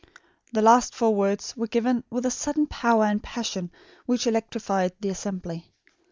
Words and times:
The 0.51 0.63
last 0.63 0.95
four 0.95 1.13
words 1.13 1.55
were 1.55 1.67
given 1.67 2.03
with 2.09 2.25
a 2.25 2.31
sudden 2.31 2.65
power 2.65 3.03
and 3.05 3.21
passion 3.21 3.69
which 4.07 4.25
electrified 4.25 4.93
the 4.99 5.09
assembly. 5.09 5.71